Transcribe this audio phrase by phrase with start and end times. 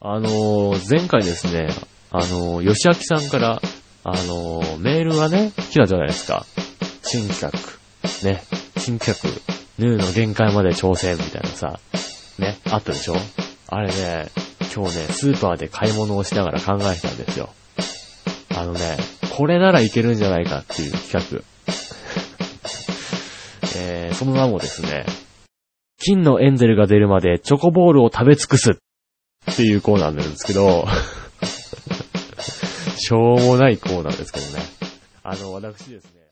[0.00, 1.68] あのー、前回ですね、
[2.10, 3.62] あのー、吉明さんから、
[4.04, 6.44] あのー、メールがね、来たじゃないですか。
[7.02, 7.50] 新企画。
[8.28, 8.42] ね。
[8.76, 9.30] 新企画。
[9.78, 11.80] ヌーの限界まで挑戦みたいなさ。
[12.38, 12.58] ね。
[12.70, 13.16] あったでしょ？
[13.68, 14.28] あれね、
[14.74, 17.48] 今日ね、スーパーで買い物をしながら考えてたんですよ。
[18.56, 18.96] あのね、
[19.36, 21.42] これならいけるんじゃないかっていう企画。
[23.76, 25.06] えー、その名もですね、
[25.98, 28.78] 金のエンゼルが出るまでチョコボールを食べ尽くす
[29.50, 30.86] っていうコーナーなんですけど、
[32.96, 34.62] しょうもないコーナーですけどね。
[35.22, 36.23] あの、私ですね。